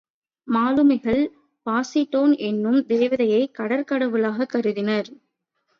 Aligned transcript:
மாலுமிகள் 0.47 1.21
பாசிடோன் 1.65 2.37
என்னும் 2.41 2.85
தேவதையைக் 2.85 3.55
கடற்கடவுளாகக் 3.59 4.49
கருதினர். 4.49 5.11